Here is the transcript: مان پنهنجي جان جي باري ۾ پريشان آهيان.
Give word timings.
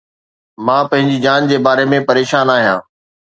مان 0.67 0.81
پنهنجي 0.91 1.17
جان 1.25 1.49
جي 1.51 1.57
باري 1.67 1.85
۾ 1.93 2.01
پريشان 2.09 2.55
آهيان. 2.57 2.81